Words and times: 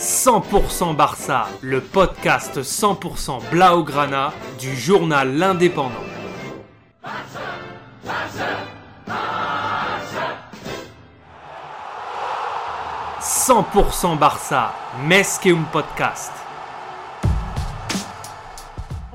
100% 0.00 0.96
Barça, 0.96 1.46
le 1.60 1.82
podcast 1.82 2.62
100% 2.62 3.50
Blaugrana 3.50 4.32
du 4.58 4.74
journal 4.74 5.36
L'Indépendant. 5.36 5.90
100% 13.20 14.16
Barça, 14.16 14.72
Mesqueum 15.04 15.66
Podcast. 15.70 16.32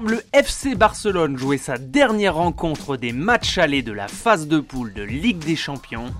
Le 0.03 0.21
FC 0.33 0.75
Barcelone 0.75 1.35
jouait 1.35 1.57
sa 1.57 1.79
dernière 1.79 2.35
rencontre 2.35 2.95
des 2.95 3.11
matchs 3.11 3.57
allés 3.57 3.81
de 3.81 3.91
la 3.91 4.07
phase 4.07 4.47
de 4.47 4.59
poule 4.59 4.93
de 4.93 5.01
Ligue 5.01 5.43
des 5.43 5.55
Champions. 5.55 6.13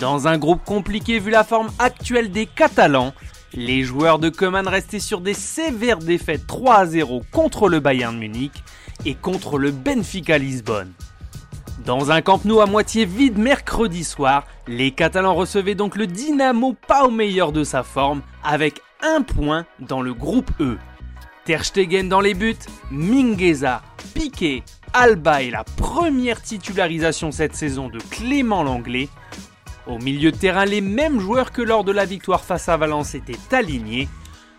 Dans 0.00 0.26
un 0.26 0.36
groupe 0.36 0.64
compliqué 0.64 1.20
vu 1.20 1.30
la 1.30 1.44
forme 1.44 1.70
actuelle 1.78 2.32
des 2.32 2.46
Catalans, 2.46 3.12
les 3.52 3.82
joueurs 3.82 4.18
de 4.18 4.28
Coman 4.28 4.66
restaient 4.68 5.00
sur 5.00 5.20
des 5.20 5.34
sévères 5.34 5.98
défaites 5.98 6.46
3 6.46 6.74
à 6.76 6.86
0 6.86 7.22
contre 7.32 7.68
le 7.68 7.80
Bayern 7.80 8.16
Munich 8.16 8.62
et 9.04 9.14
contre 9.14 9.58
le 9.58 9.70
Benfica 9.70 10.38
Lisbonne. 10.38 10.92
Dans 11.84 12.10
un 12.10 12.20
Camp 12.20 12.44
Nou 12.44 12.60
à 12.60 12.66
moitié 12.66 13.06
vide 13.06 13.38
mercredi 13.38 14.04
soir, 14.04 14.46
les 14.68 14.90
Catalans 14.90 15.34
recevaient 15.34 15.74
donc 15.74 15.96
le 15.96 16.06
Dynamo 16.06 16.76
pas 16.86 17.06
au 17.06 17.10
meilleur 17.10 17.52
de 17.52 17.64
sa 17.64 17.82
forme 17.82 18.20
avec 18.44 18.80
un 19.02 19.22
point 19.22 19.64
dans 19.80 20.02
le 20.02 20.12
groupe 20.12 20.50
E. 20.60 20.76
Ter 21.46 21.64
Stegen 21.64 22.08
dans 22.08 22.20
les 22.20 22.34
buts, 22.34 22.54
Mingueza, 22.90 23.82
Piqué, 24.14 24.62
Alba 24.92 25.42
et 25.42 25.50
la 25.50 25.64
première 25.64 26.42
titularisation 26.42 27.32
cette 27.32 27.56
saison 27.56 27.88
de 27.88 27.98
Clément 28.10 28.62
Langlais. 28.62 29.08
Au 29.90 29.98
milieu 29.98 30.30
de 30.30 30.36
terrain, 30.36 30.66
les 30.66 30.80
mêmes 30.80 31.18
joueurs 31.18 31.50
que 31.50 31.62
lors 31.62 31.82
de 31.82 31.90
la 31.90 32.04
victoire 32.04 32.44
face 32.44 32.68
à 32.68 32.76
Valence 32.76 33.16
étaient 33.16 33.32
alignés. 33.50 34.08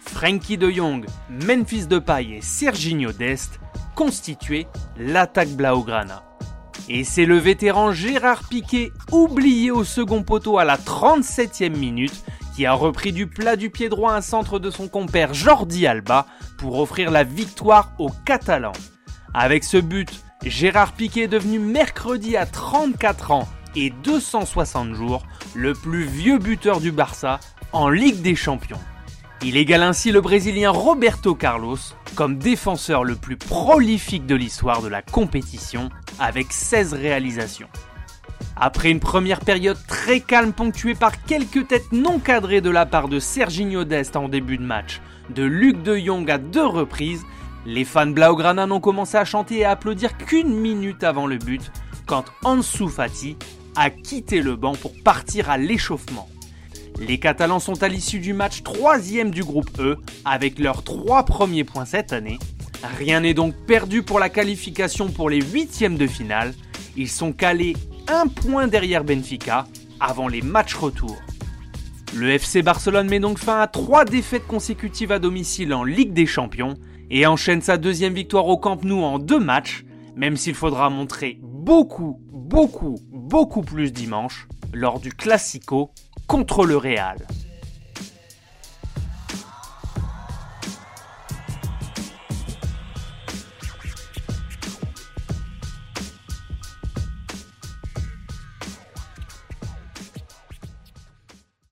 Frankie 0.02 0.58
de 0.58 0.70
Jong, 0.70 1.06
Memphis 1.30 1.88
Depay 1.88 2.32
et 2.32 2.42
Serginho 2.42 3.14
Dest 3.14 3.62
constituaient 3.96 4.68
l'attaque 4.98 5.52
Blaugrana. 5.52 6.24
Et 6.90 7.06
c'est 7.06 7.24
le 7.24 7.38
vétéran 7.38 7.94
Gérard 7.94 8.50
Piquet, 8.50 8.92
oublié 9.14 9.72
au 9.72 9.86
second 9.86 10.22
poteau 10.22 10.58
à 10.58 10.66
la 10.66 10.76
37e 10.76 11.78
minute, 11.78 12.26
qui 12.54 12.66
a 12.66 12.74
repris 12.74 13.14
du 13.14 13.26
plat 13.26 13.56
du 13.56 13.70
pied 13.70 13.88
droit 13.88 14.12
un 14.12 14.22
centre 14.22 14.60
de 14.60 14.70
son 14.70 14.90
compère 14.90 15.34
Jordi 15.34 15.88
Alba 15.88 16.26
pour 16.58 16.78
offrir 16.78 17.10
la 17.10 17.24
victoire 17.24 17.94
aux 18.00 18.12
Catalans. 18.26 18.74
Avec 19.34 19.64
ce 19.64 19.78
but, 19.78 20.12
Gérard 20.44 20.92
Piquet 20.92 21.22
est 21.22 21.28
devenu 21.30 21.58
mercredi 21.58 22.36
à 22.36 22.46
34 22.46 23.32
ans 23.32 23.48
et 23.76 23.90
260 24.04 24.94
jours 24.94 25.24
le 25.56 25.74
plus 25.74 26.04
vieux 26.04 26.38
buteur 26.38 26.80
du 26.80 26.92
Barça 26.92 27.40
en 27.72 27.90
Ligue 27.90 28.22
des 28.22 28.36
Champions. 28.36 28.80
Il 29.44 29.58
égale 29.58 29.84
ainsi 29.84 30.12
le 30.12 30.22
Brésilien 30.22 30.70
Roberto 30.70 31.34
Carlos 31.34 31.78
comme 32.16 32.38
défenseur 32.38 33.04
le 33.04 33.16
plus 33.16 33.38
prolifique 33.38 34.26
de 34.26 34.36
l'histoire 34.36 34.82
de 34.82 34.88
la 34.88 35.02
compétition 35.02 35.90
avec 36.20 36.52
16 36.52 36.94
réalisations. 36.94 37.70
Après 38.56 38.92
une 38.92 39.00
première 39.00 39.40
période 39.40 39.80
très 39.88 40.20
calme 40.20 40.54
ponctuée 40.54 40.94
par 40.94 41.24
quelques 41.24 41.68
têtes 41.68 41.92
non 41.92 42.20
cadrées 42.20 42.62
de 42.62 42.70
la 42.70 42.86
part 42.86 43.08
de 43.08 43.20
Serginho 43.20 43.84
Dest 43.84 44.16
en 44.16 44.30
début 44.30 44.58
de 44.58 44.64
match, 44.64 45.02
de 45.34 45.44
Luc 45.44 45.82
de 45.82 45.98
Jong 45.98 46.30
à 46.30 46.38
deux 46.38 46.66
reprises, 46.66 47.24
les 47.66 47.86
fans 47.86 48.08
Blaugrana 48.08 48.68
n'ont 48.68 48.80
commencé 48.80 49.18
à 49.18 49.26
chanter 49.26 49.60
et 49.60 49.66
à 49.66 49.72
applaudir 49.72 50.18
qu'une 50.18 50.54
minute 50.54 51.04
avant 51.04 51.26
le 51.26 51.38
but, 51.38 51.72
quand 52.06 52.26
Ansu 52.44 52.88
Fati 52.90 53.38
a 53.76 53.90
quitté 53.90 54.42
le 54.42 54.56
banc 54.56 54.74
pour 54.74 54.94
partir 55.04 55.50
à 55.50 55.58
l'échauffement. 55.58 56.30
Les 57.00 57.20
Catalans 57.20 57.60
sont 57.60 57.82
à 57.84 57.88
l'issue 57.88 58.20
du 58.20 58.34
match 58.34 58.64
troisième 58.64 59.32
du 59.32 59.44
groupe 59.44 59.80
E, 59.80 59.98
avec 60.26 60.60
leurs 60.60 60.84
trois 60.84 61.24
premiers 61.24 61.64
points 61.64 61.86
cette 61.86 62.14
année. 62.14 62.38
Rien 62.98 63.22
n'est 63.22 63.34
donc 63.34 63.56
perdu 63.66 64.04
pour 64.04 64.20
la 64.20 64.30
qualification 64.30 65.10
pour 65.10 65.30
les 65.30 65.42
huitièmes 65.42 65.98
de 65.98 66.08
finale. 66.08 66.54
Ils 66.98 67.10
sont 67.10 67.32
calés 67.32 67.76
un 68.08 68.28
point 68.28 68.68
derrière 68.68 69.04
Benfica 69.04 69.68
avant 70.00 70.28
les 70.28 70.42
matchs 70.42 70.76
retour. 70.76 71.18
Le 72.14 72.30
FC 72.32 72.62
Barcelone 72.62 73.08
met 73.08 73.20
donc 73.20 73.38
fin 73.38 73.62
à 73.62 73.68
trois 73.68 74.04
défaites 74.04 74.46
consécutives 74.46 75.14
à 75.14 75.20
domicile 75.20 75.74
en 75.74 75.86
Ligue 75.86 76.14
des 76.14 76.26
Champions 76.26 76.76
et 77.10 77.26
enchaîne 77.26 77.62
sa 77.62 77.78
deuxième 77.78 78.14
victoire 78.14 78.48
au 78.48 78.58
Camp 78.58 78.84
Nou 78.84 79.02
en 79.04 79.18
deux 79.18 79.40
matchs, 79.40 79.86
même 80.16 80.36
s'il 80.36 80.56
faudra 80.56 80.90
montrer 80.90 81.40
beaucoup, 81.42 82.20
beaucoup, 82.32 82.96
beaucoup 83.32 83.62
plus 83.62 83.94
dimanche 83.94 84.46
lors 84.74 85.00
du 85.00 85.14
Classico 85.14 85.94
contre 86.28 86.66
le 86.66 86.76
Real. 86.76 87.16